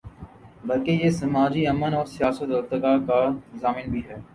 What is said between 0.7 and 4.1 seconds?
یہ سماجی امن اور سیاسی ارتقا کا ضامن بھی